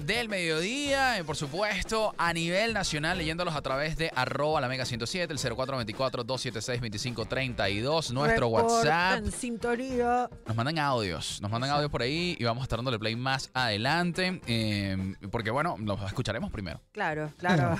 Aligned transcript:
del 0.00 0.30
mediodía, 0.30 1.20
y 1.20 1.22
por 1.22 1.36
supuesto, 1.36 2.14
a 2.16 2.32
nivel 2.32 2.72
nacional, 2.72 3.18
leyéndolos 3.18 3.54
a 3.54 3.60
través 3.60 3.98
de 3.98 4.10
arroba 4.16 4.58
la 4.58 4.66
mega 4.66 4.86
107, 4.86 5.30
el 5.30 5.38
0424-276-2532, 5.38 8.12
nuestro 8.12 8.46
Report 8.46 8.70
WhatsApp. 8.70 9.18
En 9.18 9.30
sintonía. 9.30 10.30
Nos 10.46 10.56
mandan 10.56 10.78
audios, 10.78 11.42
nos 11.42 11.50
mandan 11.50 11.72
audios 11.72 11.90
por 11.90 12.00
ahí 12.00 12.38
y 12.40 12.44
vamos 12.44 12.62
a 12.62 12.64
estar 12.64 12.78
dándole 12.78 12.98
play 12.98 13.16
más 13.16 13.50
adelante, 13.52 14.40
eh, 14.46 15.14
porque 15.30 15.50
bueno, 15.50 15.76
los 15.78 16.00
escucharemos 16.04 16.50
primero. 16.50 16.80
Claro, 16.92 17.30
claro. 17.36 17.78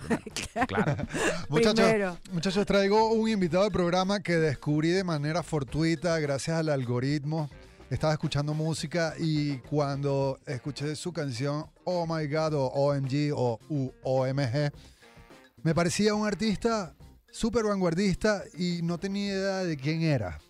Claro. 0.69 0.97
Muchachos, 1.49 2.19
muchachos, 2.31 2.67
traigo 2.67 3.11
un 3.11 3.31
invitado 3.31 3.65
al 3.65 3.73
programa 3.73 4.21
que 4.21 4.35
descubrí 4.35 4.91
de 4.91 5.03
manera 5.03 5.43
fortuita 5.43 6.19
gracias 6.19 6.59
al 6.59 6.69
algoritmo. 6.69 7.49
Estaba 7.93 8.15
escuchando 8.15 8.55
música 8.55 9.15
y 9.19 9.59
cuando 9.59 10.39
escuché 10.47 10.97
su 10.97 11.13
canción 11.13 11.67
Oh 11.85 12.07
My 12.07 12.27
God 12.27 12.55
o 12.55 12.65
OMG 12.69 13.33
o 13.37 13.61
U- 13.69 13.93
OMG, 14.03 14.73
me 15.63 15.75
parecía 15.75 16.15
un 16.15 16.27
artista 16.27 16.95
súper 17.31 17.65
vanguardista 17.65 18.45
y 18.59 18.81
no 18.83 18.97
tenía 18.97 19.35
idea 19.35 19.57
de 19.59 19.77
quién 19.77 20.01
era. 20.01 20.41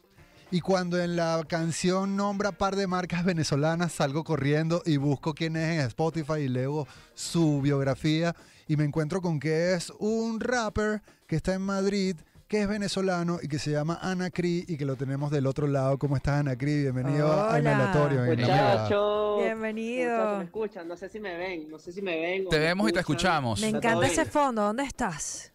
Y 0.53 0.61
cuando 0.61 1.03
en 1.03 1.17
la 1.17 1.43
canción 1.49 2.15
nombra 2.15 2.53
par 2.53 2.77
de 2.77 2.87
marcas 2.87 3.25
venezolanas, 3.25 3.91
salgo 3.93 4.23
corriendo 4.23 4.81
y 4.87 4.97
busco 4.99 5.35
quién 5.35 5.57
es 5.57 5.81
en 5.81 5.81
Spotify 5.87 6.43
y 6.43 6.49
leo 6.49 6.87
su 7.15 7.61
biografía 7.61 8.37
y 8.69 8.77
me 8.77 8.85
encuentro 8.85 9.21
con 9.21 9.41
que 9.41 9.75
es 9.75 9.91
un 9.99 10.39
rapper 10.39 11.03
que 11.27 11.35
está 11.37 11.55
en 11.55 11.63
Madrid, 11.63 12.17
que 12.53 12.61
es 12.61 12.69
venezolano 12.69 13.39
y 13.43 13.49
que 13.49 13.59
se 13.59 13.71
llama 13.71 13.99
Anacri 14.03 14.67
y 14.69 14.77
que 14.77 14.85
lo 14.85 14.95
tenemos 14.95 15.31
del 15.31 15.47
otro 15.47 15.67
lado. 15.67 15.97
¿Cómo 15.97 16.17
estás, 16.17 16.41
Anacri? 16.41 16.83
Bienvenido 16.83 17.33
a 17.33 17.49
Hola. 17.49 17.59
Inhalatorio. 17.61 18.21
Mega. 18.21 18.43
Muchachos. 18.43 19.39
Bienvenido. 19.43 20.11
Muchachos, 20.11 20.39
¿Me 20.39 20.45
escuchan? 20.45 20.89
No 20.89 20.97
sé 20.99 21.09
si 21.09 21.19
me 21.19 21.35
ven, 21.35 21.71
no 21.71 21.79
sé 21.79 21.93
si 21.93 22.03
me 22.03 22.21
ven. 22.21 22.47
o 22.47 22.51
Te 22.51 22.59
me 22.59 22.65
vemos 22.67 22.91
y 22.91 22.93
te 22.93 23.01
escuchamos. 23.01 23.59
Me 23.59 23.69
encanta 23.69 24.07
ese 24.07 24.27
fondo. 24.27 24.65
¿Dónde 24.65 24.83
estás? 24.83 25.52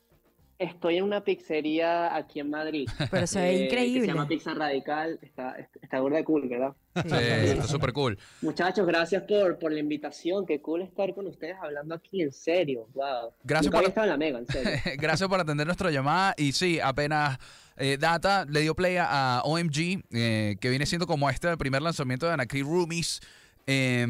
Estoy 0.59 0.97
en 0.97 1.03
una 1.03 1.23
pizzería 1.23 2.15
aquí 2.15 2.39
en 2.39 2.49
Madrid. 2.49 2.89
Pero 3.11 3.27
se 3.27 3.39
ve 3.39 3.49
eh, 3.51 3.65
increíble. 3.65 4.01
se 4.01 4.07
llama 4.07 4.27
Pizza 4.27 4.53
Radical. 4.55 5.19
Está, 5.21 5.55
está 5.81 5.99
burda 5.99 6.17
de 6.17 6.23
cool, 6.23 6.49
¿verdad? 6.49 6.73
Sí, 6.95 7.13
está 7.13 7.67
súper 7.67 7.93
cool. 7.93 8.17
Muchachos, 8.41 8.87
gracias 8.87 9.23
por, 9.23 9.59
por 9.59 9.71
la 9.71 9.79
invitación. 9.79 10.47
Qué 10.47 10.59
cool 10.59 10.81
estar 10.81 11.13
con 11.13 11.27
ustedes 11.27 11.55
hablando 11.61 11.93
aquí, 11.93 12.23
en 12.23 12.31
serio. 12.31 12.87
Wow. 12.95 13.33
Gracias 13.43 13.67
Nunca 13.67 13.79
por- 13.79 13.87
estado 13.89 14.05
en 14.05 14.11
la 14.11 14.17
mega, 14.17 14.39
en 14.39 14.47
serio. 14.47 14.71
Gracias 14.97 15.29
por 15.29 15.39
atender 15.39 15.67
nuestra 15.67 15.91
llamada. 15.91 16.33
Y 16.37 16.53
sí, 16.53 16.79
apenas 16.79 17.37
eh, 17.77 17.97
Data 17.99 18.45
le 18.49 18.61
dio 18.61 18.75
play 18.75 18.97
a, 18.99 19.41
OMG, 19.43 20.01
eh, 20.11 20.55
que 20.59 20.69
viene 20.71 20.87
siendo 20.87 21.05
como 21.05 21.29
este 21.29 21.55
primer 21.57 21.83
lanzamiento 21.83 22.25
de 22.25 22.33
Anacri 22.33 22.63
Roomies. 22.63 23.21
Eh, 23.69 24.07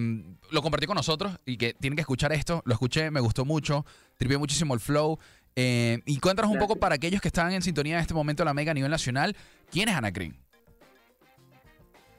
lo 0.52 0.62
compartió 0.62 0.88
con 0.88 0.96
nosotros 0.96 1.40
y 1.44 1.58
que 1.58 1.74
tienen 1.74 1.96
que 1.96 2.02
escuchar 2.02 2.32
esto. 2.32 2.62
Lo 2.66 2.74
escuché, 2.74 3.10
me 3.12 3.20
gustó 3.20 3.44
mucho, 3.44 3.86
tripié 4.18 4.38
muchísimo 4.38 4.74
el 4.76 4.80
flow. 4.80 5.20
Eh, 5.60 6.04
y 6.06 6.20
cuéntanos 6.20 6.52
un 6.52 6.60
poco 6.60 6.76
para 6.76 6.94
aquellos 6.94 7.20
que 7.20 7.30
están 7.30 7.52
en 7.52 7.64
sintonía 7.64 7.96
en 7.96 8.02
este 8.02 8.14
momento 8.14 8.44
de 8.44 8.46
la 8.46 8.54
Mega 8.54 8.70
a 8.70 8.74
nivel 8.76 8.92
nacional, 8.92 9.36
¿quién 9.72 9.90
es 9.90 9.96
Anacri? 9.96 10.32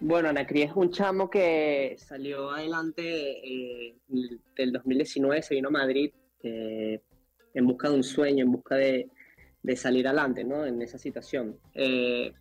Bueno, 0.00 0.28
Anacri 0.28 0.62
es 0.62 0.72
un 0.74 0.90
chamo 0.90 1.30
que 1.30 1.94
salió 1.98 2.50
adelante 2.50 3.02
eh, 3.04 3.94
del 4.56 4.72
2019, 4.72 5.40
se 5.42 5.54
vino 5.54 5.68
a 5.68 5.70
Madrid 5.70 6.10
eh, 6.42 7.00
en 7.54 7.66
busca 7.68 7.88
de 7.88 7.94
un 7.94 8.02
sueño, 8.02 8.44
en 8.44 8.50
busca 8.50 8.74
de, 8.74 9.08
de 9.62 9.76
salir 9.76 10.08
adelante, 10.08 10.42
¿no? 10.42 10.66
En 10.66 10.82
esa 10.82 10.98
situación. 10.98 11.60
Eh, 11.74 12.32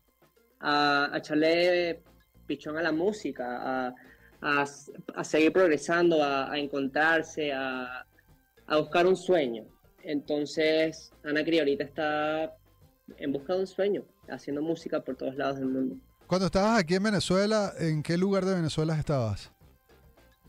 a, 0.61 1.13
a 1.13 1.17
echarle 1.19 2.01
pichón 2.47 2.75
a 2.75 2.81
la 2.81 2.91
música, 2.91 3.85
a, 3.85 3.95
a, 4.41 4.65
a 5.13 5.23
seguir 5.23 5.53
progresando, 5.53 6.23
a, 6.23 6.51
a 6.51 6.57
encontrarse, 6.57 7.53
a, 7.53 8.03
a 8.65 8.77
buscar 8.77 9.05
un 9.05 9.15
sueño. 9.15 9.76
Entonces, 10.07 11.11
Anacri 11.25 11.59
ahorita 11.59 11.83
está 11.83 12.55
en 13.17 13.33
busca 13.33 13.53
de 13.55 13.59
un 13.59 13.67
sueño, 13.67 14.05
haciendo 14.29 14.61
música 14.61 15.01
por 15.03 15.17
todos 15.17 15.35
lados 15.35 15.57
del 15.59 15.67
mundo. 15.67 15.97
Cuando 16.27 16.45
estabas 16.45 16.79
aquí 16.79 16.95
en 16.95 17.03
Venezuela, 17.03 17.73
¿en 17.77 18.01
qué 18.01 18.17
lugar 18.17 18.45
de 18.45 18.55
Venezuela 18.55 18.97
estabas? 18.97 19.51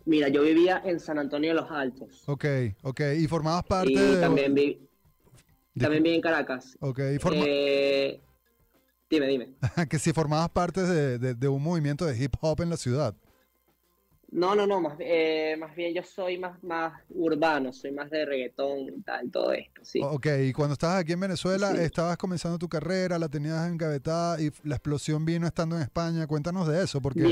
Mira, 0.04 0.28
yo 0.28 0.42
vivía 0.42 0.80
en 0.84 1.00
San 1.00 1.18
Antonio 1.18 1.50
de 1.50 1.60
los 1.60 1.68
Altos. 1.72 2.22
Ok, 2.28 2.44
ok. 2.82 3.00
¿Y 3.18 3.26
formabas 3.26 3.64
parte 3.64 3.90
y 3.92 3.96
de...? 3.96 4.20
también 4.20 4.54
vi, 4.54 4.88
también 5.76 6.04
viví 6.04 6.14
en 6.14 6.22
Caracas. 6.22 6.76
Ok, 6.80 7.00
y 7.16 7.18
forma- 7.18 7.42
Eh, 7.44 8.20
dime, 9.10 9.26
dime. 9.26 9.54
que 9.90 9.98
si 9.98 10.12
formabas 10.12 10.50
parte 10.50 10.82
de, 10.82 11.18
de- 11.18 11.34
de 11.34 11.48
un 11.48 11.60
movimiento 11.62 12.06
de 12.06 12.16
hip 12.16 12.34
hop 12.40 12.60
en 12.62 12.70
la 12.70 12.76
ciudad. 12.76 13.12
No, 14.30 14.54
no, 14.54 14.66
no, 14.66 14.78
más, 14.82 14.94
eh, 15.00 15.56
más 15.58 15.74
bien 15.74 15.94
yo 15.94 16.02
soy 16.02 16.36
más, 16.36 16.62
más 16.62 16.92
urbano, 17.08 17.72
soy 17.72 17.92
más 17.92 18.10
de 18.10 18.26
reggaetón 18.26 18.80
y 18.80 19.00
tal, 19.00 19.30
todo 19.30 19.52
esto, 19.52 19.80
sí. 19.82 20.00
Ok, 20.04 20.26
y 20.44 20.52
cuando 20.52 20.74
estabas 20.74 21.00
aquí 21.00 21.12
en 21.12 21.20
Venezuela, 21.20 21.70
Sí. 21.74 21.78
estabas 21.80 22.18
comenzando 22.18 22.58
tu 22.58 22.68
carrera, 22.68 23.18
la 23.18 23.30
tenías 23.30 23.66
engavetada 23.66 24.38
y 24.38 24.50
la 24.64 24.74
explosión 24.74 25.24
vino 25.24 25.46
estando 25.46 25.76
en 25.76 25.82
España. 25.82 26.26
Cuéntanos 26.26 26.68
de 26.68 26.82
eso, 26.84 27.00
porque 27.00 27.22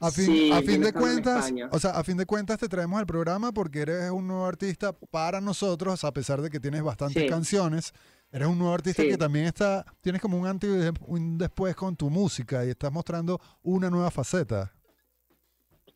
a 0.00 0.10
fin, 0.10 0.24
sí, 0.26 0.50
a 0.52 0.56
fin 0.62 0.66
vino 0.80 0.86
de 0.86 0.92
cuentas, 0.92 1.52
o 1.70 1.78
sea, 1.78 1.92
a 1.92 2.02
fin 2.02 2.16
de 2.16 2.26
cuentas 2.26 2.58
te 2.58 2.68
traemos 2.68 2.98
al 2.98 3.06
programa 3.06 3.52
porque 3.52 3.82
eres 3.82 4.10
un 4.10 4.26
nuevo 4.26 4.44
artista 4.44 4.92
para 4.92 5.40
nosotros, 5.40 6.02
a 6.02 6.12
pesar 6.12 6.42
de 6.42 6.50
que 6.50 6.58
tienes 6.58 6.82
bastantes 6.82 7.22
Sí. 7.22 7.28
canciones. 7.28 7.92
Eres 8.32 8.48
un 8.48 8.58
nuevo 8.58 8.74
artista 8.74 9.04
que 9.04 9.16
también 9.16 9.44
está, 9.44 9.84
tienes 10.00 10.20
como 10.20 10.38
un 10.38 10.46
antes 10.48 10.68
y 10.68 10.90
un 11.06 11.38
después 11.38 11.76
con 11.76 11.94
tu 11.94 12.10
música 12.10 12.64
y 12.64 12.70
estás 12.70 12.90
mostrando 12.90 13.40
una 13.62 13.90
nueva 13.90 14.10
faceta. 14.10 14.72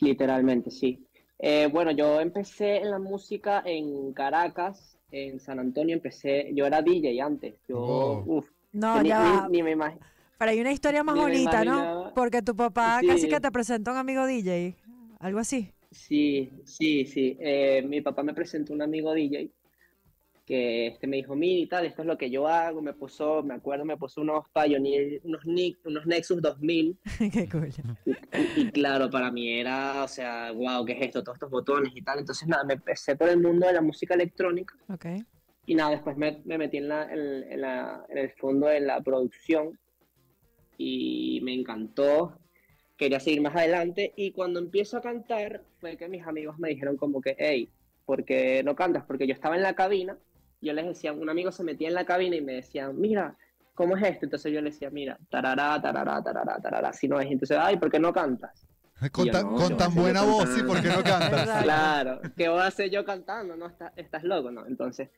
Literalmente, 0.01 0.71
sí. 0.71 1.07
Eh, 1.39 1.69
bueno, 1.71 1.91
yo 1.91 2.21
empecé 2.21 2.77
en 2.79 2.91
la 2.91 2.99
música 2.99 3.63
en 3.65 4.13
Caracas, 4.13 4.97
en 5.11 5.39
San 5.41 5.59
Antonio, 5.59 5.95
empecé, 5.95 6.51
yo 6.55 6.67
era 6.67 6.83
DJ 6.83 7.23
antes, 7.25 7.55
yo, 7.69 7.79
Oh. 7.79 8.23
uf, 8.27 8.51
No, 8.73 9.03
ni, 9.03 9.09
ya 9.09 9.19
ni- 9.23 9.37
va. 9.37 9.49
ni 9.49 9.63
me 9.63 9.71
imagino. 9.73 10.01
Pero 10.39 10.51
hay 10.51 10.61
una 10.61 10.73
historia 10.73 11.03
más 11.03 11.15
ni 11.17 11.23
bonita, 11.23 11.65
¿no? 11.65 12.13
Porque 12.15 12.43
tu 12.43 12.55
papá 12.55 12.99
Sí. 13.01 13.07
casi 13.07 13.29
que 13.29 13.41
te 13.41 13.51
presenta 13.51 13.91
a 13.91 13.95
un 13.95 13.99
amigo 14.01 14.27
DJ. 14.27 14.77
Algo 15.19 15.39
así. 15.39 15.71
Sí, 15.91 16.51
sí, 16.65 17.07
sí. 17.07 17.37
Eh, 17.41 17.83
mi 17.89 18.03
papá 18.03 18.23
me 18.23 18.35
presentó 18.35 18.75
un 18.75 18.83
amigo 18.83 19.15
DJ 19.15 19.49
que 20.47 20.87
este 20.87 21.09
me 21.09 21.17
dijo, 21.17 21.35
mira 21.35 21.61
y 21.61 21.67
tal, 21.67 21.85
esto 21.87 22.03
es 22.03 22.07
lo 22.09 22.17
que 22.17 22.31
yo 22.31 22.47
hago. 22.47 22.81
Me 22.81 22.95
puso, 22.95 23.43
me 23.43 23.55
acuerdo, 23.55 23.85
me 23.85 23.97
puso 23.97 24.21
unos 24.21 24.45
Pioneer, 24.55 25.21
unos, 25.25 25.45
Ni- 25.45 25.77
unos 25.85 26.07
Nexus 26.07 26.41
2000. 26.41 26.97
Qué 27.33 27.49
cool. 27.49 27.69
Y 28.57 28.71
claro, 28.71 29.11
para 29.11 29.31
mí 29.33 29.59
era, 29.59 30.05
o 30.05 30.09
sea, 30.09 30.53
wow, 30.53 30.85
¿qué 30.85 30.93
es 30.93 31.03
esto? 31.03 31.25
Todos 31.25 31.37
estos 31.37 31.51
botones 31.51 31.93
y 31.97 32.01
tal. 32.03 32.21
Entonces, 32.21 32.47
nada, 32.47 32.63
me 32.65 32.75
empecé 32.75 33.17
por 33.17 33.29
el 33.29 33.41
mundo 33.41 33.67
de 33.67 33.73
la 33.73 33.81
música 33.83 34.15
electrónica. 34.15 34.77
Ok. 34.89 35.07
Y 35.67 35.75
nada, 35.75 35.91
después 35.91 36.17
me, 36.17 36.41
me 36.45 36.59
metí 36.59 36.77
en, 36.77 36.89
la, 36.89 37.13
en, 37.13 37.53
en 37.53 37.61
la, 37.61 38.07
en 38.09 38.19
el 38.19 38.31
fondo 38.31 38.69
de 38.69 38.79
la 38.79 39.01
producción 39.01 39.77
y 40.79 41.41
me 41.43 41.55
encantó. 41.55 42.39
Quería 42.97 43.21
seguir 43.21 43.41
más 43.43 43.55
adelante 43.57 44.13
y 44.17 44.31
cuando 44.31 44.59
empiezo 44.61 44.97
a 44.97 45.03
cantar 45.03 45.65
fue 45.81 45.97
que 45.97 46.09
mis 46.09 46.27
amigos 46.27 46.59
me 46.59 46.69
dijeron 46.69 46.97
como 46.97 47.21
que, 47.21 47.35
hey, 47.39 47.69
¿por 48.05 48.25
qué 48.25 48.63
no 48.65 48.75
cantas? 48.77 49.05
Porque 49.05 49.27
yo 49.27 49.35
estaba 49.35 49.57
en 49.57 49.63
la 49.63 49.75
cabina, 49.75 50.17
yo 50.67 50.73
les 50.75 50.87
decía, 50.87 51.13
un 51.13 51.29
amigo 51.31 51.51
se 51.53 51.63
metía 51.65 51.89
en 51.89 51.95
la 51.95 52.05
cabina 52.05 52.37
y 52.37 52.41
me 52.43 52.55
decían, 52.55 52.99
mira, 53.01 53.35
¿cómo 53.75 53.97
es 53.97 54.03
esto? 54.05 54.27
Entonces 54.27 54.53
yo 54.53 54.61
le 54.61 54.71
decía, 54.71 54.91
mira, 54.91 55.19
tarará, 55.31 55.81
tarará, 55.81 56.23
tarará, 56.23 56.59
tarará, 56.61 56.93
si 56.93 57.09
no 57.09 57.21
es. 57.21 57.31
Entonces, 57.31 57.57
ay, 57.61 57.77
¿por 57.79 57.91
qué 57.91 57.99
no 57.99 58.13
cantas? 58.13 58.67
Con, 59.13 59.27
yo 59.27 59.33
tan- 59.33 59.45
no, 59.51 59.57
con 59.57 59.77
tan 59.77 59.95
buena 59.95 60.23
voz, 60.23 60.45
cantar. 60.45 60.57
¿sí? 60.59 60.63
¿Por 60.67 60.83
qué 60.83 60.89
no 60.89 61.03
cantas? 61.05 61.63
Claro, 61.65 62.21
¿qué 62.37 62.49
voy 62.49 62.61
a 62.61 62.67
hacer 62.67 62.91
yo 62.91 63.05
cantando? 63.05 63.55
No, 63.57 63.67
Está- 63.69 63.93
estás 63.97 64.25
loco, 64.25 64.51
¿no? 64.51 64.67
Entonces, 64.67 65.11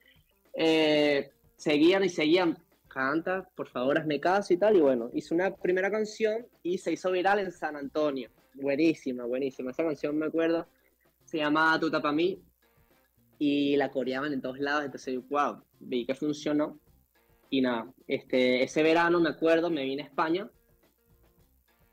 eh, 0.54 1.30
seguían 1.56 2.04
y 2.04 2.08
seguían, 2.08 2.58
canta, 2.88 3.48
por 3.54 3.68
favor, 3.68 3.98
hazme 3.98 4.18
caso 4.20 4.52
y 4.52 4.56
tal. 4.56 4.76
Y 4.76 4.80
bueno, 4.80 5.10
hice 5.12 5.34
una 5.34 5.54
primera 5.54 5.90
canción 5.90 6.46
y 6.62 6.78
se 6.78 6.92
hizo 6.92 7.10
viral 7.12 7.38
en 7.38 7.52
San 7.52 7.76
Antonio. 7.76 8.30
Buenísima, 8.54 9.24
buenísima. 9.24 9.70
Esa 9.70 9.84
canción 9.84 10.16
me 10.18 10.26
acuerdo, 10.26 10.66
se 11.24 11.38
llama 11.38 11.78
Tu 11.78 11.90
tapa 11.90 12.10
mí 12.12 12.42
y 13.38 13.76
la 13.76 13.90
coreaban 13.90 14.32
en 14.32 14.40
todos 14.40 14.58
lados. 14.58 14.84
Entonces, 14.84 15.18
wow, 15.28 15.62
vi 15.80 16.06
que 16.06 16.14
funcionó. 16.14 16.78
Y 17.50 17.62
nada, 17.62 17.92
este, 18.06 18.62
ese 18.62 18.82
verano 18.82 19.20
me 19.20 19.30
acuerdo, 19.30 19.70
me 19.70 19.84
vine 19.84 20.02
a 20.02 20.06
España 20.06 20.50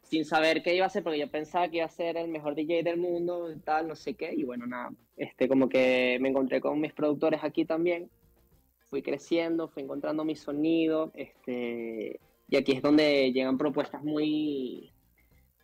sin 0.06 0.24
saber 0.24 0.62
qué 0.62 0.76
iba 0.76 0.86
a 0.86 0.88
hacer, 0.88 1.04
porque 1.04 1.20
yo 1.20 1.30
pensaba 1.30 1.68
que 1.68 1.78
iba 1.78 1.86
a 1.86 1.90
ser 1.90 2.16
el 2.18 2.28
mejor 2.28 2.56
DJ 2.56 2.84
del 2.84 2.98
mundo, 2.98 3.50
tal, 3.64 3.88
no 3.88 3.96
sé 3.96 4.14
qué, 4.14 4.34
y 4.36 4.44
bueno, 4.44 4.68
nada, 4.68 4.92
este, 5.18 5.48
como 5.48 5.68
que 5.68 6.18
me 6.22 6.30
encontré 6.30 6.62
con 6.62 6.80
mis 6.80 6.94
productores 6.94 7.44
aquí 7.44 7.66
también, 7.66 8.10
fui 8.90 9.02
creciendo, 9.02 9.68
fui 9.68 9.84
encontrando 9.84 10.24
mi 10.24 10.36
sonido, 10.36 11.12
este, 11.16 12.20
y 12.48 12.56
aquí 12.56 12.74
es 12.74 12.82
donde 12.84 13.32
llegan 13.34 13.58
propuestas 13.58 14.04
muy, 14.04 14.92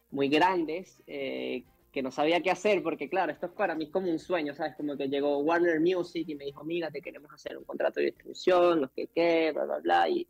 muy 0.10 0.28
grandes, 0.28 1.02
eh, 1.06 1.64
que 1.92 2.02
no 2.02 2.12
sabía 2.12 2.42
qué 2.42 2.52
hacer, 2.52 2.82
porque 2.82 3.10
claro, 3.10 3.32
esto 3.32 3.48
es 3.48 3.52
para 3.52 3.76
mí 3.76 3.90
como 3.90 4.10
un 4.10 4.20
sueño, 4.20 4.54
¿sabes? 4.56 4.76
Como 4.76 4.96
que 4.96 5.10
llegó 5.10 5.40
Warner 5.40 5.80
Music 5.82 6.26
y 6.28 6.36
me 6.36 6.46
dijo, 6.46 6.64
mira, 6.64 6.90
te 6.90 7.02
queremos 7.02 7.32
hacer 7.34 7.58
un 7.58 7.66
contrato 7.66 8.00
de 8.00 8.08
distribución, 8.08 8.82
no 8.82 8.88
sé 8.88 9.10
qué, 9.14 9.52
bla, 9.54 9.66
bla, 9.66 9.80
bla, 9.80 10.10
y, 10.10 10.28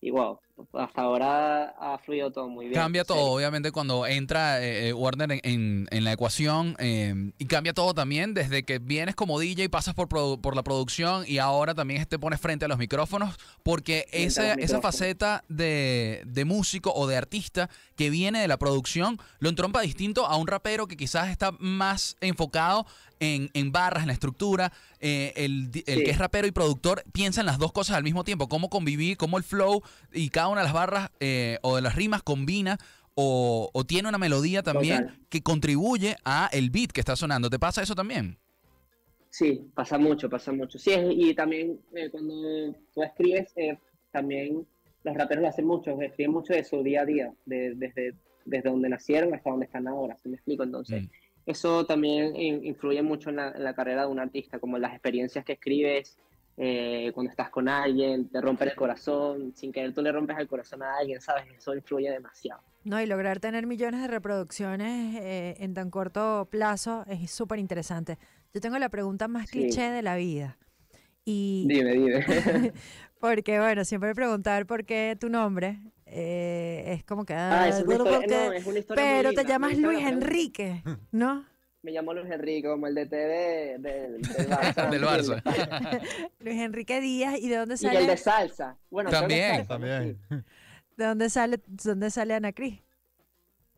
y 0.00 0.10
wow, 0.10 0.38
hasta 0.72 1.02
ahora 1.02 1.74
ha 1.78 1.98
fluido 1.98 2.30
todo 2.32 2.48
muy 2.48 2.66
bien. 2.68 2.80
Cambia 2.80 3.04
serio. 3.04 3.22
todo, 3.22 3.32
obviamente, 3.32 3.72
cuando 3.72 4.06
entra 4.06 4.62
eh, 4.62 4.88
eh, 4.88 4.92
Warner 4.92 5.32
en, 5.32 5.40
en- 5.42 5.88
en 5.90 6.04
la 6.04 6.12
ecuación 6.12 6.76
eh, 6.78 7.32
y 7.38 7.44
cambia 7.46 7.74
todo 7.74 7.92
también 7.94 8.32
desde 8.34 8.62
que 8.64 8.78
vienes 8.78 9.14
como 9.14 9.38
DJ 9.38 9.64
y 9.64 9.68
pasas 9.68 9.94
por, 9.94 10.08
por 10.08 10.56
la 10.56 10.62
producción 10.62 11.24
y 11.26 11.38
ahora 11.38 11.74
también 11.74 12.04
te 12.06 12.18
pones 12.18 12.40
frente 12.40 12.64
a 12.64 12.68
los 12.68 12.78
micrófonos 12.78 13.36
porque 13.62 14.06
esa, 14.12 14.54
esa 14.54 14.80
faceta 14.80 15.44
de, 15.48 16.22
de 16.26 16.44
músico 16.44 16.92
o 16.94 17.06
de 17.06 17.16
artista 17.16 17.68
que 17.96 18.10
viene 18.10 18.40
de 18.40 18.48
la 18.48 18.58
producción 18.58 19.18
lo 19.38 19.48
entrompa 19.48 19.80
distinto 19.82 20.26
a 20.26 20.36
un 20.36 20.46
rapero 20.46 20.86
que 20.86 20.96
quizás 20.96 21.28
está 21.28 21.52
más 21.58 22.16
enfocado 22.20 22.86
en, 23.18 23.50
en 23.54 23.72
barras, 23.72 24.02
en 24.02 24.08
la 24.08 24.12
estructura. 24.12 24.72
Eh, 25.00 25.32
el, 25.36 25.70
el 25.86 25.98
Sí. 25.98 26.04
que 26.04 26.10
es 26.10 26.18
rapero 26.18 26.46
y 26.46 26.50
productor 26.50 27.02
piensa 27.12 27.40
en 27.40 27.46
las 27.46 27.56
dos 27.58 27.72
cosas 27.72 27.96
al 27.96 28.02
mismo 28.02 28.24
tiempo, 28.24 28.46
cómo 28.48 28.68
convivir, 28.68 29.16
cómo 29.16 29.38
el 29.38 29.44
flow 29.44 29.82
y 30.12 30.28
cada 30.28 30.45
una 30.48 30.60
de 30.60 30.64
las 30.66 30.72
barras 30.74 31.10
eh, 31.20 31.58
o 31.62 31.76
de 31.76 31.82
las 31.82 31.94
rimas 31.94 32.22
combina 32.22 32.78
o, 33.14 33.70
o 33.72 33.84
tiene 33.84 34.08
una 34.08 34.18
melodía 34.18 34.62
también 34.62 35.06
Total. 35.06 35.18
que 35.28 35.42
contribuye 35.42 36.16
a 36.24 36.48
el 36.52 36.70
beat 36.70 36.92
que 36.92 37.00
está 37.00 37.16
sonando. 37.16 37.48
¿Te 37.50 37.58
pasa 37.58 37.82
eso 37.82 37.94
también? 37.94 38.36
Sí, 39.30 39.68
pasa 39.74 39.98
mucho, 39.98 40.30
pasa 40.30 40.52
mucho. 40.52 40.78
Sí, 40.78 40.92
y 41.10 41.34
también 41.34 41.78
eh, 41.94 42.08
cuando 42.10 42.74
tú 42.94 43.02
escribes, 43.02 43.52
eh, 43.56 43.78
también 44.10 44.66
los 45.04 45.14
raperos 45.16 45.42
lo 45.42 45.48
hacen 45.48 45.66
mucho, 45.66 46.00
escriben 46.00 46.32
mucho 46.32 46.52
de 46.54 46.64
su 46.64 46.82
día 46.82 47.02
a 47.02 47.04
día, 47.04 47.32
de- 47.44 47.74
desde, 47.74 48.14
desde 48.44 48.70
donde 48.70 48.88
nacieron 48.88 49.34
hasta 49.34 49.50
donde 49.50 49.66
están 49.66 49.86
ahora, 49.88 50.16
¿se 50.22 50.28
me 50.28 50.36
explico? 50.36 50.62
Entonces, 50.62 51.02
Mm. 51.02 51.08
eso 51.46 51.84
también 51.84 52.34
in- 52.36 52.64
influye 52.64 53.02
mucho 53.02 53.30
en 53.30 53.36
la, 53.36 53.50
en 53.50 53.62
la 53.64 53.74
carrera 53.74 54.02
de 54.06 54.08
un 54.08 54.18
artista, 54.20 54.58
como 54.58 54.78
las 54.78 54.92
experiencias 54.92 55.44
que 55.44 55.52
escribes, 55.54 56.16
eh, 56.56 57.10
cuando 57.14 57.30
estás 57.30 57.50
con 57.50 57.68
alguien, 57.68 58.28
te 58.28 58.40
rompen 58.40 58.68
el 58.68 58.74
corazón, 58.74 59.52
sin 59.54 59.72
querer 59.72 59.92
tú 59.92 60.02
le 60.02 60.10
rompes 60.12 60.38
el 60.38 60.46
corazón 60.48 60.82
a 60.82 60.96
alguien, 60.96 61.20
¿sabes? 61.20 61.44
Eso 61.56 61.74
influye 61.74 62.10
demasiado. 62.10 62.62
No, 62.84 63.00
y 63.00 63.06
lograr 63.06 63.40
tener 63.40 63.66
millones 63.66 64.00
de 64.00 64.06
reproducciones 64.08 65.16
eh, 65.20 65.56
en 65.58 65.74
tan 65.74 65.90
corto 65.90 66.46
plazo 66.50 67.04
es 67.08 67.30
súper 67.30 67.58
interesante. 67.58 68.16
Yo 68.54 68.60
tengo 68.60 68.78
la 68.78 68.88
pregunta 68.88 69.28
más 69.28 69.50
Sí. 69.50 69.58
cliché 69.58 69.90
de 69.90 70.02
la 70.02 70.16
vida. 70.16 70.56
Y 71.24 71.66
Dime, 71.68 71.92
dime. 71.92 72.24
porque, 73.20 73.58
bueno, 73.58 73.84
siempre 73.84 74.14
preguntar 74.14 74.66
por 74.66 74.84
qué 74.84 75.16
tu 75.18 75.28
nombre 75.28 75.80
eh, 76.06 76.84
es 76.86 77.04
como 77.04 77.24
que... 77.24 77.34
Ah, 77.34 77.68
es 77.68 77.84
no, 77.84 77.92
es 78.52 78.64
una 78.66 78.78
historia 78.78 79.04
muy 79.04 79.12
Pero 79.14 79.32
te 79.32 79.44
llamas 79.44 79.76
Luis. 79.76 80.06
Enrique, 80.06 80.82
¿no? 81.10 81.44
Me 81.86 81.92
llamo 81.92 82.12
Luis 82.12 82.28
Enrique, 82.32 82.66
como 82.68 82.88
el 82.88 82.96
DT 82.96 83.10
de, 83.12 83.76
del, 83.78 84.20
del 84.20 84.20
Barça. 84.50 84.90
Del 84.90 85.02
Barça. 85.04 85.40
Luis 86.40 86.60
Enrique 86.60 87.00
Díaz, 87.00 87.38
¿y 87.38 87.48
de 87.48 87.58
dónde 87.58 87.76
Y 87.80 87.86
el 87.86 87.92
sale, 87.92 88.06
de 88.08 88.16
salsa. 88.16 88.76
Bueno, 88.90 89.08
También. 89.08 89.54
salsa, 89.58 89.68
También. 89.68 90.18
sí. 90.28 90.34
de 90.96 91.04
dónde 91.04 91.30
sale, 91.30 91.60
dónde 91.84 92.10
sale 92.10 92.34
Ana 92.34 92.52
Cris? 92.52 92.80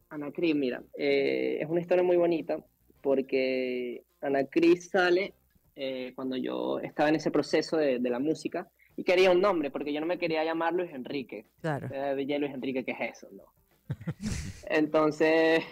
Ana 0.09 0.33
Cris, 0.33 0.55
mira, 0.55 0.83
eh, 0.97 1.59
es 1.61 1.69
una 1.69 1.83
historia 1.83 2.03
muy 2.03 2.17
bonita 2.17 2.59
porque 3.03 4.05
Ana 4.23 4.45
Cris 4.45 4.89
sale 4.89 5.35
eh, 5.77 6.13
cuando 6.15 6.39
yo 6.39 6.79
estaba 6.81 7.11
en 7.11 7.17
ese 7.17 7.31
proceso 7.31 7.77
de, 7.77 7.99
de 7.99 8.09
la 8.09 8.21
música 8.21 8.71
y 8.97 9.05
quería 9.05 9.31
un 9.31 9.43
nombre 9.43 9.71
porque 9.71 9.93
yo 9.93 10.01
no 10.01 10.07
me 10.07 10.19
quería 10.19 10.43
llamar 10.45 10.73
Luis 10.73 10.95
Enrique. 10.95 11.45
Claro. 11.61 11.89
Eh, 11.93 12.15
Luis 12.39 12.55
Enrique, 12.55 12.87
¿qué 12.87 12.93
es 12.93 13.19
eso? 13.19 13.29
No. 13.33 13.45
Entonces, 14.71 15.63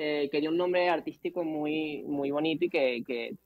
eh, 0.00 0.28
quería 0.30 0.50
un 0.50 0.56
nombre 0.56 0.88
artístico 0.88 1.42
muy, 1.42 2.04
muy 2.04 2.30
bonito 2.30 2.64
y 2.64 2.70
que, 2.70 3.02
que 3.04 3.36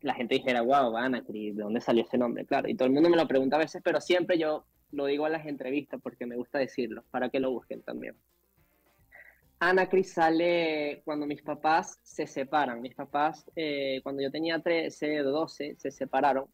la 0.00 0.14
gente 0.14 0.36
dijera, 0.36 0.62
wow, 0.62 0.96
Ana 0.96 1.24
Cris, 1.24 1.56
¿de 1.56 1.62
dónde 1.64 1.80
salió 1.80 2.04
ese 2.04 2.16
nombre? 2.16 2.44
Claro, 2.44 2.68
y 2.68 2.76
todo 2.76 2.86
el 2.86 2.94
mundo 2.94 3.10
me 3.10 3.16
lo 3.16 3.26
pregunta 3.26 3.56
a 3.56 3.60
veces, 3.60 3.82
pero 3.84 4.00
siempre 4.00 4.38
yo 4.38 4.64
lo 4.92 5.06
digo 5.06 5.26
en 5.26 5.32
las 5.32 5.46
entrevistas 5.46 6.00
porque 6.00 6.24
me 6.24 6.36
gusta 6.36 6.60
decirlo, 6.60 7.02
para 7.10 7.28
que 7.30 7.40
lo 7.40 7.50
busquen 7.50 7.82
también. 7.82 8.14
Ana 9.60 9.88
Cris 9.88 10.12
sale 10.12 11.02
cuando 11.04 11.26
mis 11.26 11.42
papás 11.42 11.98
se 12.04 12.28
separan. 12.28 12.80
Mis 12.80 12.94
papás, 12.94 13.44
eh, 13.56 14.00
cuando 14.04 14.22
yo 14.22 14.30
tenía 14.30 14.60
13 14.60 15.22
o 15.22 15.30
12, 15.32 15.74
se 15.76 15.90
separaron. 15.90 16.46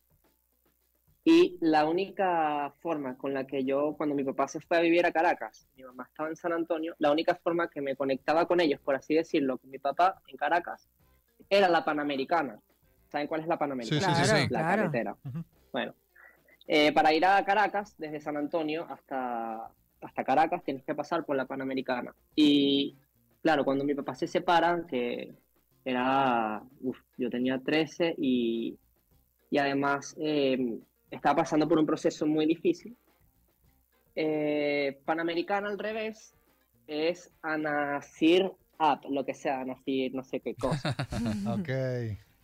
Y 1.27 1.57
la 1.61 1.87
única 1.87 2.75
forma 2.81 3.17
con 3.17 3.33
la 3.33 3.47
que 3.47 3.65
yo, 3.65 3.95
cuando 3.97 4.15
mi 4.15 4.23
papá 4.25 4.47
se 4.47 4.61
fue 4.61 4.77
a 4.77 4.81
vivir 4.81 5.07
a 5.07 5.13
Caracas, 5.13 5.67
mi 5.75 5.83
mamá 5.83 6.05
estaba 6.05 6.29
en 6.29 6.37
San 6.37 6.53
Antonio, 6.53 6.95
la 6.99 7.11
única 7.11 7.35
forma 7.35 7.69
que 7.71 7.81
me 7.81 7.97
conectaba 7.97 8.47
con 8.47 8.61
ellos, 8.61 8.79
por 8.81 8.95
así 8.95 9.15
decirlo, 9.15 9.57
con 9.57 9.71
mi 9.71 9.79
papá 9.79 10.21
en 10.27 10.37
Caracas, 10.37 10.87
era 11.49 11.69
la 11.69 11.83
Panamericana. 11.83 12.61
¿Saben 13.11 13.27
cuál 13.27 13.41
es 13.41 13.47
la 13.47 13.59
Panamericana? 13.59 14.15
Sí, 14.15 14.25
sí, 14.25 14.29
sí. 14.29 14.47
La 14.51 14.61
claro. 14.61 14.83
carretera. 14.83 15.17
Ujú. 15.25 15.45
Bueno, 15.73 15.95
eh, 16.67 16.93
para 16.93 17.15
ir 17.15 17.25
a 17.25 17.43
Caracas, 17.43 17.95
desde 17.97 18.21
San 18.21 18.37
Antonio 18.37 18.87
hasta, 18.91 19.71
hasta 20.03 20.25
Caracas, 20.25 20.63
tienes 20.63 20.85
que 20.85 20.95
pasar 20.95 21.25
por 21.25 21.37
la 21.37 21.47
Panamericana. 21.47 22.15
Y 22.35 22.99
claro, 23.41 23.65
cuando 23.65 23.85
mi 23.85 23.95
papá 23.95 24.15
se 24.15 24.27
separa, 24.27 24.85
que 24.87 25.35
era, 25.87 26.63
uf, 26.81 26.99
yo 27.17 27.31
tenía 27.31 27.59
13 27.59 28.15
y, 28.19 28.79
y 29.49 29.59
además 29.59 30.15
eh, 30.19 30.81
estaba 31.17 31.37
pasando 31.37 31.69
por 31.69 31.79
un 31.79 31.87
proceso 31.87 32.27
muy 32.27 32.47
difícil. 32.47 32.97
Eh, 34.17 35.01
Panamericana 35.05 35.69
al 35.69 35.79
revés 35.79 36.35
es 36.87 37.31
Anasir 37.43 38.53
Up, 38.79 39.01
lo 39.09 39.25
que 39.25 39.35
sea, 39.35 39.61
Anasir, 39.61 40.15
no 40.15 40.23
sé 40.25 40.41
qué 40.41 40.55
cosa. 40.55 40.95
Ok. 41.49 41.69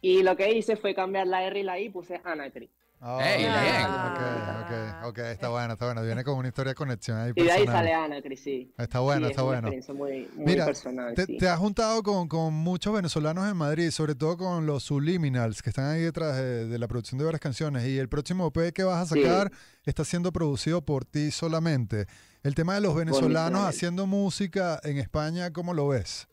Y 0.02 0.22
lo 0.22 0.34
que 0.34 0.50
hice 0.52 0.76
fue 0.76 0.94
cambiar 0.94 1.26
la 1.26 1.44
R 1.44 1.60
y 1.60 1.62
la 1.62 1.78
I, 1.78 1.90
puse 1.90 2.20
Anacri. 2.24 2.70
Oh, 3.02 3.18
bien. 3.18 3.50
ok, 3.50 4.20
ok, 4.62 4.89
ok, 5.10 5.18
está 5.18 5.48
bueno, 5.50 5.74
está 5.74 5.84
bueno. 5.84 6.02
Viene 6.02 6.24
con 6.24 6.36
una 6.38 6.48
historia 6.48 6.70
de 6.70 6.74
conexión 6.74 7.18
ahí 7.18 7.32
Y 7.36 7.42
de 7.44 7.52
ahí 7.52 7.66
sale 7.66 7.92
Anacri, 7.92 8.36
sí. 8.36 8.72
Está 8.78 9.00
bueno, 9.00 9.26
Sí, 9.26 9.32
está 9.32 9.42
es 9.42 9.46
una 9.48 9.60
bueno. 9.60 9.68
experiencia 9.68 9.94
muy, 9.94 10.28
muy 10.36 10.46
Mira, 10.46 10.64
personal, 10.64 11.14
Te, 11.14 11.26
sí. 11.26 11.36
te 11.38 11.48
has 11.48 11.58
juntado 11.58 12.02
con, 12.02 12.26
con 12.28 12.54
muchos 12.54 12.92
venezolanos 12.94 13.48
en 13.50 13.56
Madrid, 13.56 13.90
sobre 13.90 14.14
todo 14.14 14.36
con 14.36 14.66
los 14.66 14.82
Subliminals, 14.84 15.62
que 15.62 15.70
están 15.70 15.86
ahí 15.90 16.00
detrás 16.02 16.36
de, 16.36 16.66
de 16.66 16.78
la 16.78 16.88
producción 16.88 17.18
de 17.18 17.24
varias 17.26 17.40
canciones. 17.40 17.84
Y 17.86 17.98
el 17.98 18.08
próximo 18.08 18.46
EP 18.54 18.72
que 18.72 18.84
vas 18.84 19.10
a 19.10 19.14
Sí. 19.14 19.22
sacar 19.22 19.52
está 19.84 20.04
siendo 20.04 20.32
producido 20.32 20.82
por 20.82 21.04
ti 21.04 21.30
solamente. 21.30 22.06
El 22.42 22.54
tema 22.54 22.74
de 22.74 22.80
los 22.80 22.94
venezolanos 22.94 23.62
haciendo 23.62 24.06
música 24.06 24.80
en 24.84 24.96
España, 24.98 25.52
¿cómo 25.52 25.74
lo 25.74 25.88
ves? 25.88 26.26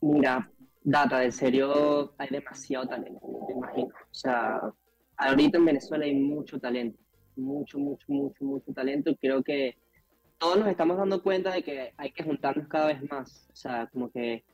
Mira, 0.00 0.50
Data, 0.84 1.22
en 1.24 1.32
serio, 1.32 2.14
hay 2.18 2.28
demasiado 2.30 2.86
talento, 2.88 3.20
me 3.46 3.54
imagino. 3.54 3.88
O 3.88 4.14
sea, 4.14 4.60
ahorita 5.18 5.58
en 5.58 5.64
Venezuela 5.64 6.04
hay 6.04 6.14
mucho 6.14 6.58
talento, 6.58 6.98
mucho, 7.36 7.78
mucho, 7.78 8.06
mucho, 8.08 8.44
mucho 8.44 8.72
talento. 8.72 9.14
Creo 9.20 9.42
que 9.42 9.76
todos 10.38 10.58
nos 10.58 10.68
estamos 10.68 10.96
dando 10.96 11.22
cuenta 11.22 11.52
de 11.52 11.62
que 11.62 11.92
hay 11.96 12.12
que 12.12 12.22
juntarnos 12.22 12.68
cada 12.68 12.86
vez 12.86 13.02
más. 13.10 13.46
O 13.52 13.56
sea, 13.56 13.88
como 13.92 14.10
que 14.10 14.44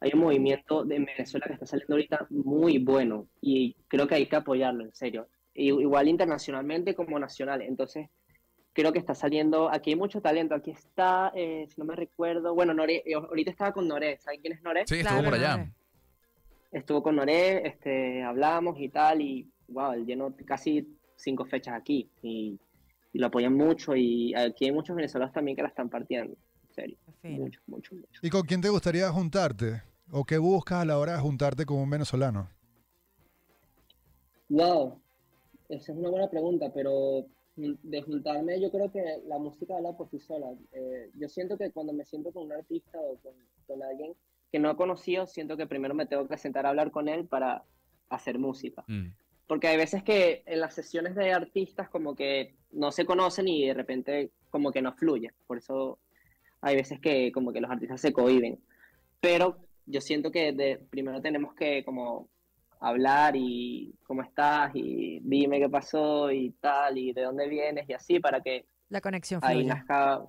hay 0.00 0.10
un 0.14 0.20
movimiento 0.20 0.84
de 0.84 0.96
en 0.96 1.04
Venezuela 1.04 1.46
que 1.46 1.54
está 1.54 1.66
saliendo 1.66 1.94
ahorita 1.94 2.26
muy 2.30 2.78
bueno 2.78 3.26
y 3.40 3.76
creo 3.88 4.06
que 4.06 4.14
hay 4.14 4.26
que 4.26 4.36
apoyarlo, 4.36 4.84
en 4.84 4.94
serio. 4.94 5.28
Igual 5.54 6.08
internacionalmente 6.08 6.94
como 6.94 7.18
nacional. 7.18 7.60
Entonces, 7.60 8.08
creo 8.72 8.92
que 8.92 8.98
está 8.98 9.14
saliendo, 9.14 9.70
aquí 9.70 9.90
hay 9.90 9.96
mucho 9.96 10.20
talento. 10.20 10.54
Aquí 10.54 10.70
está, 10.70 11.32
eh, 11.34 11.66
si 11.68 11.80
no 11.80 11.84
me 11.84 11.96
recuerdo, 11.96 12.54
bueno, 12.54 12.72
Nore, 12.72 13.02
eh, 13.04 13.14
ahorita 13.14 13.50
estaba 13.50 13.72
con 13.72 13.86
Noré. 13.88 14.18
¿Saben 14.18 14.40
quién 14.40 14.54
es 14.54 14.62
Noré? 14.62 14.84
Sí, 14.86 15.00
estuvo 15.00 15.20
Claro, 15.20 15.30
por 15.30 15.34
allá. 15.34 15.72
Estuvo 16.70 17.02
con 17.02 17.16
Noré, 17.16 17.66
este, 17.68 18.22
hablamos 18.22 18.80
y 18.80 18.88
tal, 18.88 19.20
y 19.20 19.46
wow, 19.72 19.92
él 19.92 20.06
llenó 20.06 20.34
casi 20.44 20.86
cinco 21.16 21.44
fechas 21.44 21.74
aquí 21.74 22.10
y, 22.22 22.58
y 23.12 23.18
lo 23.18 23.26
apoyan 23.26 23.54
mucho 23.54 23.94
y 23.94 24.34
aquí 24.34 24.66
hay 24.66 24.72
muchos 24.72 24.96
venezolanos 24.96 25.32
también 25.32 25.56
que 25.56 25.62
la 25.62 25.68
están 25.68 25.88
partiendo, 25.88 26.36
en 26.68 26.74
serio, 26.74 26.98
mucho, 27.22 27.60
mucho, 27.66 27.94
mucho. 27.94 28.20
¿Y 28.22 28.30
con 28.30 28.42
quién 28.42 28.60
te 28.60 28.68
gustaría 28.68 29.10
juntarte? 29.10 29.82
¿O 30.10 30.24
qué 30.24 30.38
buscas 30.38 30.82
a 30.82 30.84
la 30.84 30.98
hora 30.98 31.12
de 31.12 31.20
juntarte 31.20 31.64
con 31.64 31.78
un 31.78 31.90
venezolano? 31.90 32.48
Wow, 34.48 35.00
esa 35.68 35.92
es 35.92 35.98
una 35.98 36.10
buena 36.10 36.28
pregunta, 36.28 36.70
pero 36.72 37.26
de 37.56 38.02
juntarme 38.02 38.60
yo 38.60 38.70
creo 38.70 38.90
que 38.90 39.02
la 39.26 39.38
música 39.38 39.76
habla 39.76 39.96
por 39.96 40.08
sí 40.08 40.18
sola. 40.18 40.48
Eh, 40.72 41.10
yo 41.14 41.28
siento 41.28 41.56
que 41.56 41.70
cuando 41.70 41.92
me 41.92 42.04
siento 42.04 42.32
con 42.32 42.46
un 42.46 42.52
artista 42.52 42.98
o 42.98 43.16
con, 43.18 43.34
con 43.66 43.82
alguien 43.82 44.14
que 44.50 44.58
no 44.58 44.70
he 44.70 44.76
conocido, 44.76 45.26
siento 45.26 45.56
que 45.56 45.66
primero 45.66 45.94
me 45.94 46.06
tengo 46.06 46.28
que 46.28 46.36
sentar 46.36 46.66
a 46.66 46.70
hablar 46.70 46.90
con 46.90 47.08
él 47.08 47.26
para 47.26 47.64
hacer 48.10 48.38
música. 48.38 48.84
Mm. 48.86 49.08
Porque 49.46 49.68
hay 49.68 49.76
veces 49.76 50.02
que 50.02 50.42
en 50.46 50.60
las 50.60 50.74
sesiones 50.74 51.14
de 51.14 51.32
artistas 51.32 51.88
como 51.88 52.14
que 52.14 52.54
no 52.72 52.90
se 52.92 53.04
conocen 53.04 53.48
y 53.48 53.66
de 53.66 53.74
repente 53.74 54.30
como 54.50 54.72
que 54.72 54.82
no 54.82 54.92
fluye. 54.92 55.32
Por 55.46 55.58
eso 55.58 55.98
hay 56.60 56.76
veces 56.76 57.00
que 57.00 57.32
como 57.32 57.52
que 57.52 57.60
los 57.60 57.70
artistas 57.70 58.00
se 58.00 58.12
cohiben. 58.12 58.58
Pero 59.20 59.56
yo 59.86 60.00
siento 60.00 60.30
que 60.30 60.52
de, 60.52 60.78
primero 60.90 61.20
tenemos 61.20 61.54
que 61.54 61.84
como 61.84 62.28
hablar 62.80 63.34
y 63.36 63.94
cómo 64.04 64.22
estás 64.22 64.72
y 64.74 65.20
dime 65.22 65.60
qué 65.60 65.68
pasó 65.68 66.30
y 66.30 66.50
tal 66.60 66.98
y 66.98 67.12
de 67.12 67.22
dónde 67.22 67.48
vienes 67.48 67.88
y 67.88 67.92
así 67.92 68.18
para 68.18 68.40
que 68.40 68.66
La 68.88 69.00
conexión 69.00 69.40
ahí 69.42 69.58
fluye. 69.58 69.68
nazca, 69.68 70.24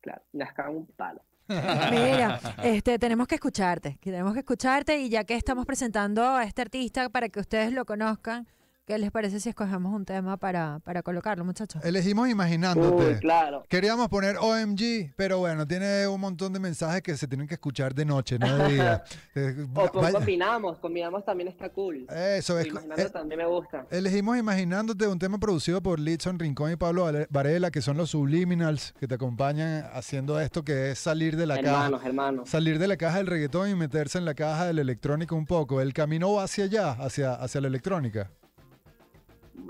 claro, 0.00 0.22
nazca 0.32 0.70
un 0.70 0.86
palo. 0.86 1.22
Mira, 1.90 2.40
este, 2.62 2.98
tenemos 2.98 3.26
que 3.26 3.36
escucharte, 3.36 3.98
tenemos 4.02 4.34
que 4.34 4.40
escucharte 4.40 4.98
y 5.00 5.08
ya 5.08 5.24
que 5.24 5.34
estamos 5.34 5.64
presentando 5.64 6.22
a 6.24 6.44
este 6.44 6.62
artista 6.62 7.08
para 7.08 7.30
que 7.30 7.40
ustedes 7.40 7.72
lo 7.72 7.86
conozcan, 7.86 8.46
¿Qué 8.88 8.96
les 8.96 9.10
parece 9.10 9.38
si 9.38 9.50
escogemos 9.50 9.92
un 9.94 10.06
tema 10.06 10.38
para, 10.38 10.80
para 10.82 11.02
colocarlo, 11.02 11.44
muchachos? 11.44 11.84
Elegimos 11.84 12.24
Uy, 12.24 12.30
imaginándote. 12.30 13.18
claro. 13.18 13.66
Queríamos 13.68 14.08
poner 14.08 14.38
OMG, 14.38 15.12
pero 15.14 15.40
bueno, 15.40 15.66
tiene 15.66 16.06
un 16.06 16.18
montón 16.18 16.54
de 16.54 16.58
mensajes 16.58 17.02
que 17.02 17.14
se 17.18 17.28
tienen 17.28 17.46
que 17.46 17.52
escuchar 17.52 17.94
de 17.94 18.06
noche, 18.06 18.38
no 18.38 18.56
de 18.56 18.72
día. 18.72 19.04
Eh, 19.34 19.66
O 19.74 19.88
con- 19.92 20.10
combinamos, 20.10 20.78
combinamos 20.78 21.22
también 21.22 21.48
está 21.48 21.68
cool. 21.68 22.06
Eso 22.08 22.58
es. 22.58 22.66
Imaginando 22.68 23.02
eh, 23.02 23.10
también 23.10 23.38
me 23.40 23.46
gusta. 23.46 23.84
Elegimos 23.90 24.38
Imaginándote, 24.38 25.06
un 25.06 25.18
tema 25.18 25.36
producido 25.38 25.82
por 25.82 26.00
Litson 26.00 26.38
Rincón 26.38 26.72
y 26.72 26.76
Pablo 26.76 27.06
Varela, 27.28 27.70
que 27.70 27.82
son 27.82 27.98
los 27.98 28.08
Subliminals 28.10 28.94
que 28.98 29.06
te 29.06 29.16
acompañan 29.16 29.84
haciendo 29.92 30.40
esto 30.40 30.64
que 30.64 30.92
es 30.92 30.98
salir 30.98 31.36
de 31.36 31.44
la 31.44 31.60
caja. 31.60 31.84
Hermanos, 31.84 32.04
hermanos. 32.06 32.48
Salir 32.48 32.78
de 32.78 32.88
la 32.88 32.96
caja 32.96 33.18
del 33.18 33.26
reggaetón 33.26 33.68
y 33.68 33.74
meterse 33.74 34.16
en 34.16 34.24
la 34.24 34.32
caja 34.32 34.64
del 34.64 34.78
electrónico 34.78 35.36
un 35.36 35.44
poco. 35.44 35.82
El 35.82 35.92
camino 35.92 36.32
va 36.32 36.44
hacia 36.44 36.64
allá, 36.64 36.92
hacia, 36.92 37.34
hacia 37.34 37.60
la 37.60 37.68
electrónica. 37.68 38.30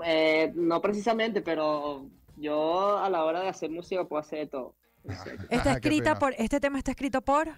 Eh, 0.05 0.51
no 0.55 0.81
precisamente, 0.81 1.41
pero 1.41 2.05
yo 2.37 2.97
a 2.97 3.09
la 3.09 3.23
hora 3.23 3.41
de 3.41 3.49
hacer 3.49 3.69
música 3.69 4.05
puedo 4.05 4.21
hacer 4.21 4.39
de 4.39 4.47
todo. 4.47 4.75
Serio. 5.23 5.47
Está 5.49 5.73
escrita 5.73 6.19
por, 6.19 6.33
este 6.37 6.59
tema 6.59 6.77
está 6.77 6.91
escrito 6.91 7.21
por. 7.21 7.49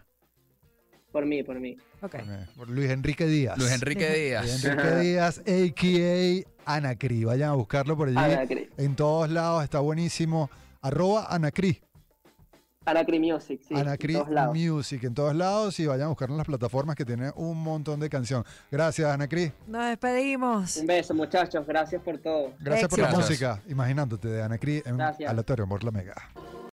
Por 1.12 1.26
mí, 1.26 1.44
por 1.44 1.60
mí. 1.60 1.76
Ok. 2.02 2.16
Eh, 2.16 2.48
por 2.56 2.70
Luis 2.70 2.90
Enrique 2.90 3.26
Díaz. 3.26 3.58
Luis 3.58 3.72
Enrique 3.72 4.10
Díaz. 4.10 4.46
Luis 4.46 4.64
Enrique 4.64 4.96
Díaz, 4.96 5.40
a.k.a. 5.40 6.76
Anacri. 6.76 7.24
Vayan 7.26 7.50
a 7.50 7.54
buscarlo 7.54 7.98
por 7.98 8.08
allí. 8.08 8.18
Anacri. 8.18 8.70
En 8.78 8.96
todos 8.96 9.30
lados, 9.30 9.64
está 9.64 9.80
buenísimo. 9.80 10.50
Arroba 10.82 11.26
Anacri. 11.30 11.82
Anacri 12.84 13.20
Music, 13.20 13.62
sí. 13.68 13.76
Anacri 13.76 14.16
en 14.16 14.20
todos 14.22 14.34
lados. 14.34 14.58
Music 14.58 15.04
en 15.04 15.14
todos 15.14 15.36
lados 15.36 15.80
y 15.80 15.86
vayan 15.86 16.06
a 16.06 16.10
buscarlo 16.10 16.34
en 16.34 16.38
las 16.38 16.48
plataformas 16.48 16.96
que 16.96 17.06
tiene 17.06 17.32
un 17.36 17.62
montón 17.62 18.00
de 18.00 18.10
canción. 18.10 18.44
Gracias, 18.72 19.08
Anacri. 19.08 19.52
Nos 19.68 19.86
despedimos. 19.86 20.78
Un 20.78 20.88
beso, 20.88 21.14
muchachos. 21.14 21.64
Gracias 21.68 22.02
por 22.02 22.18
todo. 22.18 22.54
Gracias 22.60 22.90
por 22.90 23.00
la 23.00 23.12
música. 23.12 23.62
Imaginándote 23.68 24.28
de 24.30 24.42
Anacri 24.42 24.82
en 24.84 24.98
Gracias. 24.98 25.30
Aleatorio 25.30 25.68
por 25.68 25.84
la 25.84 25.92
Mega. 25.92 26.16